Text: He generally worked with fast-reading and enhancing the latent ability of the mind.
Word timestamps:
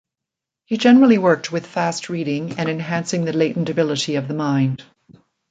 He 0.65 0.77
generally 0.77 1.19
worked 1.19 1.51
with 1.51 1.67
fast-reading 1.67 2.57
and 2.57 2.67
enhancing 2.67 3.23
the 3.25 3.33
latent 3.33 3.69
ability 3.69 4.15
of 4.15 4.27
the 4.27 4.33
mind. 4.33 4.83